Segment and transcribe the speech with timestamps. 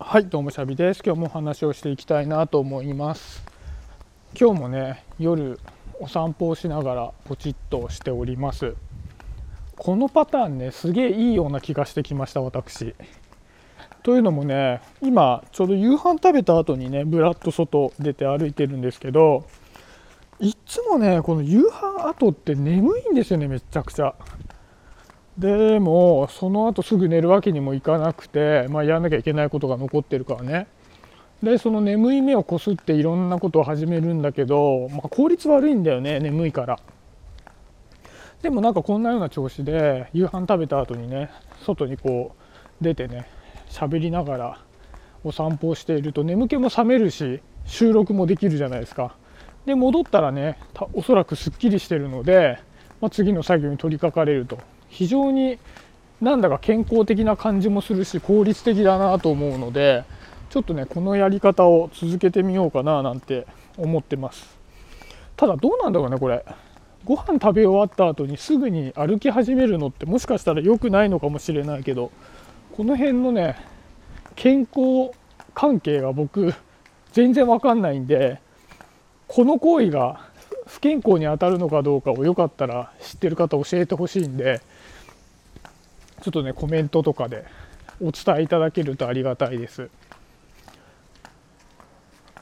[0.00, 1.02] はいどうもシャビです。
[1.06, 3.44] 今日もお話をしていきたいなと思います。
[4.38, 5.60] 今日もね夜
[6.00, 8.74] お散歩をしながらポチッとしております。
[9.76, 12.96] このパターンねすげえいいような気がしてきました私。
[14.02, 19.46] というのもね今ちょうど夕飯食べた後にねぶらっと外出て歩いてるんですけど
[20.40, 24.16] いつもねこの夕飯後って眠いんですよねめちゃくちゃ。
[25.38, 30.66] でもその後すぐ寝るわけにもいかなくて、まあ、やらなきゃいけないことが残ってるからね。
[31.42, 36.78] でその眠い目をこすっていろんなことを始めるんだけど、まあ、効率悪いんだよね眠いから。
[38.42, 41.30] でもなんかこんなような調子で夕飯食べた後にね
[41.64, 42.34] 外にこ
[42.80, 43.26] う出てね
[43.68, 44.58] 喋りながら
[45.24, 49.16] お散歩をしていると眠気も覚めるし収録もできるじゃないですか。
[49.66, 50.58] で戻ったらね
[50.92, 52.58] おそらくすっきりしてるので、
[53.04, 54.58] まあ、次の作業に取り掛かれると。
[54.88, 55.58] 非常に
[56.22, 60.04] なんだか健康的な感じもするし効率的だなと思うので
[60.48, 64.56] ちょっとねこのやり方を続けてみようかななんて思ってます。
[65.36, 66.46] ただどうなんだろうねこれ。
[67.04, 72.10] ご飯食べ終わった後にすぐに歩き始めるのってもしかしたら良くないのかもしれないけど
[72.72, 73.58] この辺のね
[74.34, 75.12] 健康
[75.52, 76.54] 関係が僕
[77.12, 78.40] 全然わかんないんで
[79.28, 80.23] この行為が
[80.84, 84.60] 健康に当たるのかどうかをよかったら知ってる方教えてほしいんで
[86.20, 87.46] ちょっとねコメントとかで
[88.02, 89.88] お伝えいただけるとありがたいです。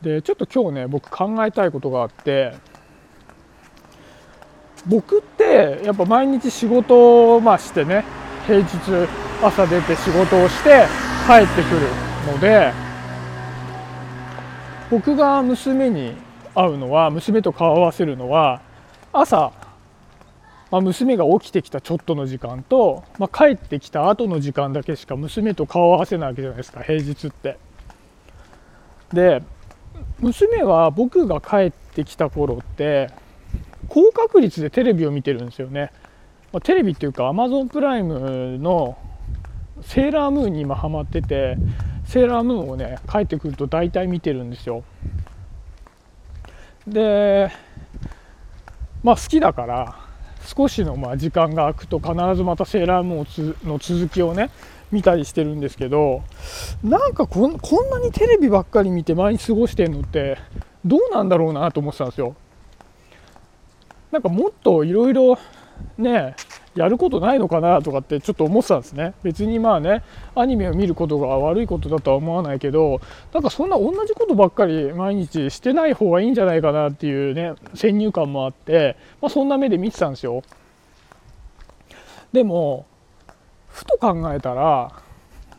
[0.00, 2.54] でちょっと今日ね僕考えたいことがあって
[4.86, 8.06] 僕ってやっぱ毎日仕事をまあしてね
[8.46, 8.66] 平日
[9.42, 10.86] 朝出て仕事をして
[11.26, 12.72] 帰ってくるので
[14.90, 18.60] 僕が娘に会うのは娘と顔を合わせるのは
[19.12, 19.52] 朝
[20.70, 27.58] まあ、娘が起きてきたちょっとの時間と、まあ、帰ってきた後の時間だけしか娘と顔を合わせないわけじゃないですか平日って。
[29.12, 29.42] で
[30.20, 33.10] 娘は僕が帰ってきた頃って
[33.88, 35.90] 高確率でテレビを見てるんですよね。
[36.52, 38.96] まあ、テレビっていうか Amazon プライムの
[39.82, 41.56] セーラームーンに今ハマってて
[42.04, 44.84] セーラームーンをね帰ってくると大体見てるんですよ。
[46.86, 47.50] で
[49.02, 49.96] まあ好きだから
[50.44, 54.50] 少しのまあ時間が空くと必ずまたセーラームーンの続きをね
[54.90, 56.22] 見たりしてるんですけど
[56.82, 60.38] なんかこんこんなにテレビばっかり見て毎日過ごしてんのって
[60.84, 62.34] どうなんだろうなと思ってたんですよ。
[64.10, 65.38] なんかもっといろいろ
[65.96, 66.34] ね
[66.74, 69.14] やることないのかなとかってちょっと思ってたんですね。
[69.22, 70.02] 別にまあね
[70.36, 73.00] アニメを見ることが悪いことだとは思わないけど
[73.32, 80.42] なんかそんな同じことばっかり毎日してない方がいいんじゃないかなっていうね先入観もあって、まあ、そんな目で見てたんですよ。
[82.32, 82.86] でも
[83.68, 84.92] ふと考えたら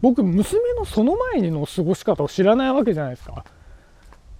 [0.00, 3.44] 僕娘のその前の過ごし方を知らないわけじゃないですか。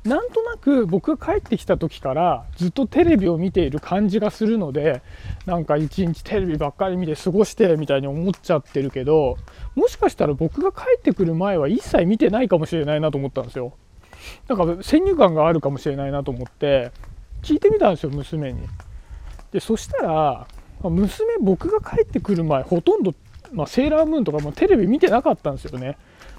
[0.05, 5.01] なんとなく僕が帰ってきた時からずっとテレビを見ている感じがするので
[5.47, 9.37] なんか一日テレビばっかり見て過ごしてみたいに思っちゃってるけど
[9.77, 13.75] もしかしたら僕が帰ってくる前は一切見てないかもしれないなと思ったんですよ。
[14.47, 16.93] だか先入観があるかもしれないなと思って
[17.43, 18.63] 聞いてみたんですよ娘に。
[19.53, 20.49] でそしたら
[20.83, 23.15] 娘僕が帰ってくる前ほとんど、
[23.53, 25.97] まあ、セーラームーンとか、まあ、テレビ見てなかったんですよね、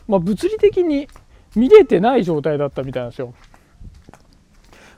[0.07, 1.07] まあ、物理的に
[1.55, 3.33] 見れてない状態だったみたいなんですよ。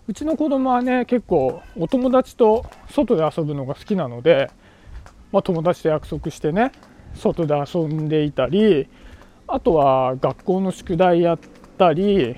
[0.08, 4.52] うちの子供はね結構お友達と外で遊ぶのが好きなので、
[5.32, 6.72] まあ、友達と約束してね
[7.16, 8.88] 外で遊んでいたり
[9.48, 11.40] あとは学校の宿題やっ
[11.78, 12.36] たり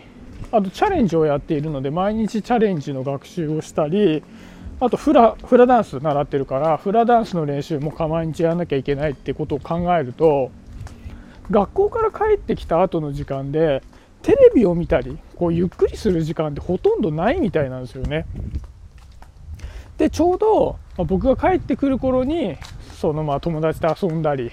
[0.52, 4.24] あとチャレンジをやっているので毎日チャレンジの学習をしたり
[4.80, 10.52] あとフラフラダンス習ってるからフラダンスの練習も毎日やらなきゃいけないってことを考えると
[11.52, 13.82] 学校から帰ってきた後の時間で
[14.28, 18.26] テレビを見たりこうゆっくりする時間ってほとんどないみたいなんですよね。
[19.98, 22.58] でちょうど、僕が帰ってくる頃に
[23.00, 24.52] そのまあ友達と遊んだり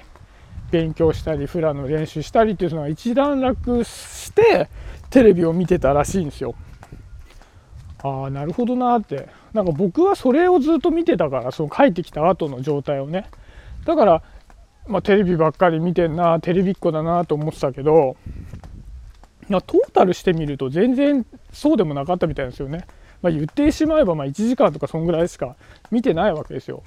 [0.71, 4.71] 勉強したりフラの練習したりっていうのは一段落して
[5.11, 6.55] テレビを見てたらしいんですよ。
[8.05, 13.27] ああなるほどなってなんか僕はそれをずっと見てたからその帰ってきた後の状態をね
[13.85, 14.23] だから、
[14.87, 18.17] まあ、テレビばっかり見てんなテレビっ子だなと思ってたけど
[19.49, 22.87] トータルしてみると全然そうでもなかったみたいですよね。
[23.23, 25.57] まあ、言ってしまえばま1時間とかそんぐらいしか
[25.91, 26.83] 見てないわけですよ。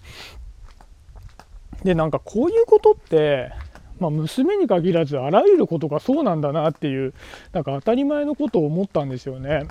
[1.84, 3.52] でなんかこういうことって、
[4.00, 7.14] まあ、娘に限らずあらゆることがそうなんだなっていう
[7.54, 9.68] なんか当たり前のことを思ったんですよね。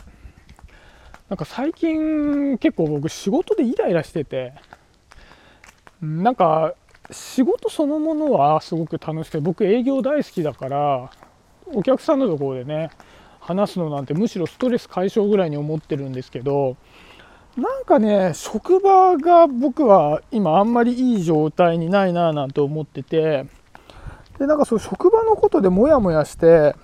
[1.28, 4.52] なんか最近結構僕仕事でイライラしてて
[6.00, 6.74] なんか
[7.10, 11.10] 仕事そのものはすごく楽しくて僕営業大好きだから
[11.72, 12.90] お客さんのところでね
[13.40, 16.76] 話すのなんてむしろストレス解消ぐらいに思ってるんですけど
[17.56, 23.46] なんかね職場が僕は今あんまりいい状態にないななんて思ってて
[24.38, 26.74] でなんかそう職場のことでモヤモヤして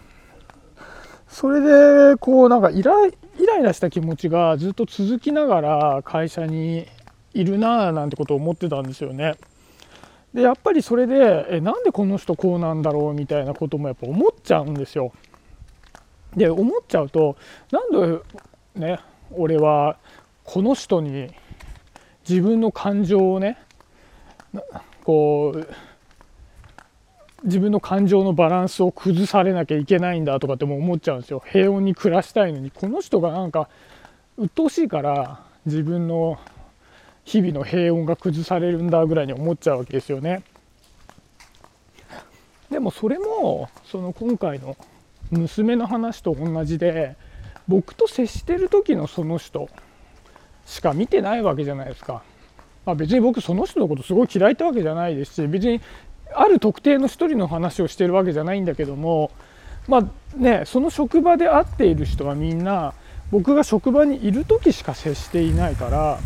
[1.28, 3.12] それでこうなんかイライ
[3.62, 6.86] ラした気持ちがずっと続きながら会社に
[7.34, 9.34] いるななんてことを思ってたんですよね。
[10.34, 15.12] でやっぱりそれでえなんでこの人こうなんだろうみたいなこともやっぱ思っちゃうんですよ。
[16.36, 17.36] で思っちゃうと
[17.70, 18.18] なんで
[18.74, 18.98] ね
[19.32, 19.98] 俺は
[20.44, 21.28] この人に
[22.28, 23.58] 自分の感情をね
[25.04, 25.68] こう
[27.44, 33.68] 自分の感情のバランスを崩されなきゃいけないんだとかっても思っちゃうんですよ平穏に暮らしたいのにこの人がなんか
[34.38, 36.38] 鬱陶しいから自分の
[37.24, 40.42] 日々の平穏が崩されるんだぐらいに思っちゃうわけですよね。
[42.70, 44.76] でもそれもその今回の
[45.30, 47.16] 娘の話と同じで
[47.68, 49.68] 僕と接してる時のその人
[50.66, 52.22] しか見てないわけじゃないですか、
[52.86, 55.80] まあ、別に僕その人のことすごい嫌いってわけじゃないですし別に
[56.34, 59.30] ある特定の一人の話をしてるわけじゃないんだけども
[59.86, 62.94] まあねその職場で会っている人はみんな
[63.30, 66.18] 僕が職場にいる時しか接していないから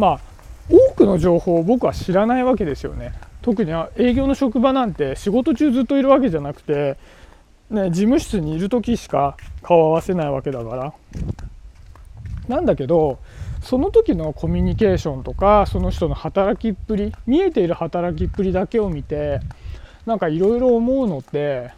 [0.00, 0.20] まあ
[0.68, 3.12] 多くの情報を僕は知らないわけですよね
[3.42, 6.96] 特に営業の職場なんて仕事中ずっといるわけじゃなくて
[7.70, 10.92] ね、事務室にいる時しか顔を合わせないわけだから
[12.48, 13.20] なんだけど
[13.62, 19.40] その時のコミュニケーションとかその人の働きっぷり見えている働きっぷりだけを見て
[20.04, 21.70] なんかいろいろ思うのって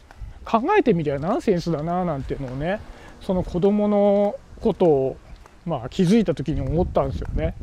[0.46, 2.80] 考えてみりゃナンセンスだななんていうのをね
[3.20, 5.16] その子供のことを
[5.66, 7.54] まあ気づいた時に思ったんですよね。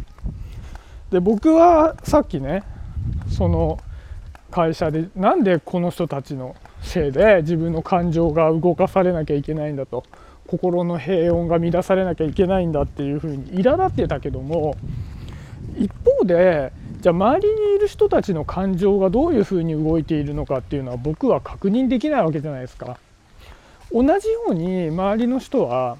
[1.12, 2.64] で僕はさっきね
[3.36, 3.80] その
[4.52, 10.04] 会社でなんでこの人たちのせいで自分の感情が動かされなきゃいけないんだと
[10.48, 14.76] 心の平穏が乱されなきゃいけないんだっていうふうに苛立ってたけども
[15.78, 16.72] 一方で
[17.02, 22.98] じゃあ周りにいる人たちの感情がどういうふうに動いているのかっていうのは僕は確認できないわけじゃないですか。
[23.92, 25.98] 同じように周りの人は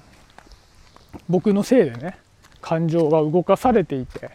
[1.28, 2.18] 僕のせいでね
[2.60, 4.30] 感情が動かされていて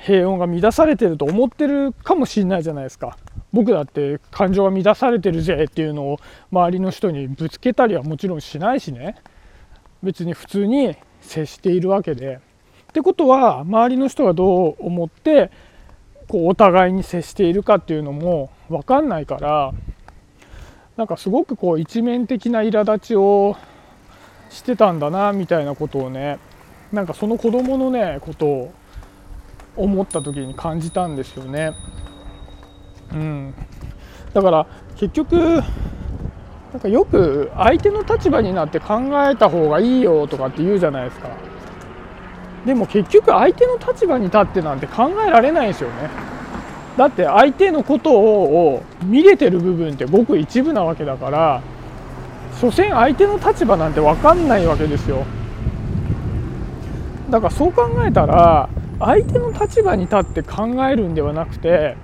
[0.00, 3.16] 平穏が乱されてると思ってるかもしれないじゃないですか
[3.52, 6.20] 僕だって感情が乱されてるぜっていうのを
[6.50, 9.16] 周りの人にぶつけたりはもちろんしないしね
[10.02, 12.40] 別に普通に接しているわけで。
[12.90, 15.52] ってことは周りの人がどう思って
[16.26, 19.72] こうお互いに接しているかっていうのも分かんないから
[20.96, 23.56] なんかすごくこう一面的な苛立ちを
[24.48, 26.40] してたんだなみたいなことをね
[26.92, 28.72] なんかその子供のねことを
[29.76, 31.74] 思った時に感じたんですよね。
[33.12, 33.54] うん、
[34.32, 35.62] だから結局
[36.72, 41.28] なんかよく相手の立場になって考えた方がいいよとかって言うじゃないですか。
[42.64, 46.10] でも結局相手の立場に立ってなんて考えられないですよね。
[46.96, 51.62] だって相手のことを見れてる部分ってごく一部なわけだから
[52.60, 55.24] 所詮相手の立場なんて分かんないわけですよ。
[57.30, 58.68] だからそう考えたら
[59.00, 61.96] 相手の立場に立って考えるんではなくて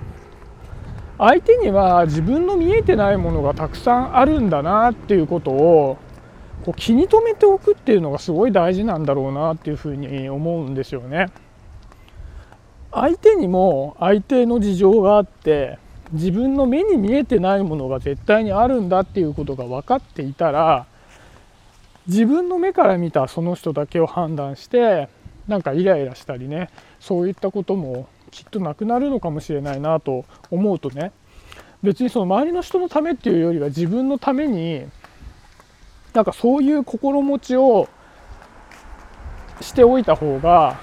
[1.19, 5.97] 相手には自分の見えてないものがたくさんあるんだなっていうことを
[6.65, 11.27] こう気に留めておくっていうのがすごい大事なんだろうなっていうふうに思うんですよね。
[12.91, 15.77] 相手にも相手の事情があって
[16.13, 20.87] 自分の目に見えてないものが絶対にあるんだっていうことが分かっていたら
[22.07, 25.09] 自分の目から見たその人だけを判断して
[25.47, 31.11] なんかイライラしたりねそういったこともきっとなくなるのかもしれないなと思うとね
[31.83, 34.85] 別にその周りの人のためっていうよりは自分のために
[36.13, 37.87] なんかそういう心持ちを
[39.61, 40.79] しておいた方が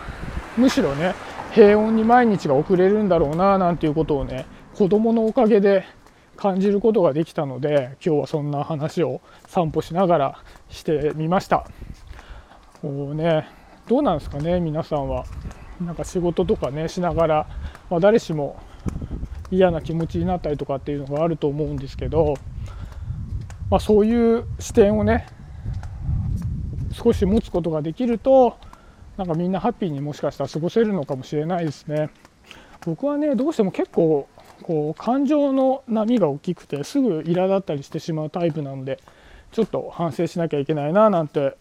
[0.57, 1.15] むしろね
[1.53, 5.85] 平穏に毎日が送れるんだろうななんていうことをね子供のおかげで
[6.37, 11.67] 感じることができたので今日はそんな話を散歩しながらしてみました。
[12.83, 13.49] もうね
[13.89, 15.25] どうなんですかね皆さんは。
[15.81, 17.47] なんか仕事とかねしながら、
[17.91, 18.61] まあ、誰しも
[19.51, 22.35] 嫌な気持ちになったりとかっていうのがあると思うんですけど、
[23.71, 25.27] まあ、そういう視点をね
[26.93, 28.57] 少し持つことができると
[29.17, 32.11] なんかみんなハッピーにもしかしたら過ごせるのかもしれないですね。
[32.85, 34.29] 僕はねどうしても結構
[34.63, 39.01] こう感情の波が大きくてすぐ苛立ったりしてしまうタイプなので
[39.53, 41.57] ちょっと反省しなきゃいけないななんて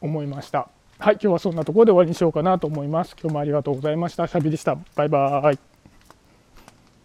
[0.00, 0.68] 思いました。
[0.98, 3.14] はい、今日はそんなところで終わりにしようかなと思います。
[3.20, 4.26] 今日もありがとうございました。
[4.26, 4.76] シャビでした。
[4.94, 5.65] バイバーイ。